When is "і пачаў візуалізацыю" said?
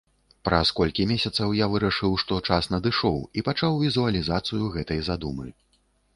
3.37-4.73